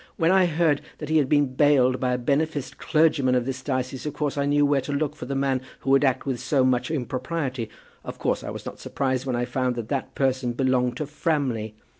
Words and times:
When 0.15 0.31
I 0.31 0.47
heard 0.47 0.81
that 0.97 1.09
he 1.09 1.17
had 1.17 1.29
been 1.29 1.53
bailed 1.53 1.99
by 1.99 2.13
a 2.13 2.17
beneficed 2.17 2.79
clergyman 2.79 3.35
of 3.35 3.45
this 3.45 3.61
diocese, 3.61 4.07
of 4.07 4.15
course 4.15 4.35
I 4.35 4.47
knew 4.47 4.65
where 4.65 4.81
to 4.81 4.91
look 4.91 5.15
for 5.15 5.27
the 5.27 5.35
man 5.35 5.61
who 5.81 5.91
would 5.91 6.03
act 6.03 6.25
with 6.25 6.39
so 6.39 6.65
much 6.65 6.89
impropriety. 6.89 7.69
Of 8.03 8.17
course 8.17 8.43
I 8.43 8.49
was 8.49 8.65
not 8.65 8.79
surprised 8.79 9.27
when 9.27 9.35
I 9.35 9.45
found 9.45 9.75
that 9.75 9.89
that 9.89 10.15
person 10.15 10.53
belonged 10.53 10.97
to 10.97 11.05
Framley. 11.05 11.75